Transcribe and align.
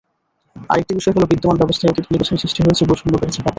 আরেকটি 0.69 0.93
বিষয় 0.95 1.13
হলো, 1.15 1.25
বিদ্যমান 1.25 1.57
ব্যবস্থায় 1.57 1.89
অতি 1.91 2.01
ধনিক 2.05 2.21
শ্রেণি 2.25 2.41
সৃষ্টি 2.43 2.59
হয়েছে, 2.61 2.83
বৈষম্য 2.89 3.13
বেড়েছে 3.13 3.39
ব্যাপক। 3.39 3.49